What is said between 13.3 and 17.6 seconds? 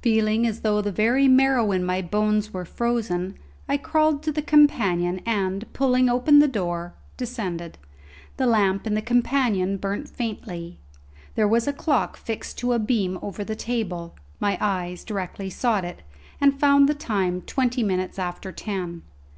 the table; my eyes directly sought it, and found the time